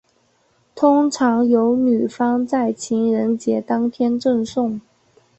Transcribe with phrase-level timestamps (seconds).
[0.73, 4.81] 通常由女方在情人节当天赠送。